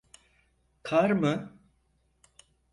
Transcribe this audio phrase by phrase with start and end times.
[0.83, 1.53] Kar mı?